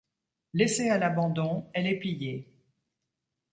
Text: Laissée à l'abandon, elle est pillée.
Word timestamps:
Laissée 0.55 0.89
à 0.89 0.97
l'abandon, 0.97 1.69
elle 1.75 1.85
est 1.85 1.99
pillée. 1.99 2.51